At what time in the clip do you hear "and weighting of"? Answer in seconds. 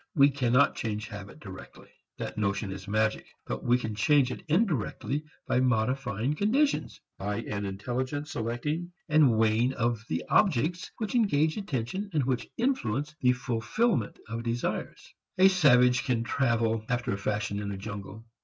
9.09-10.03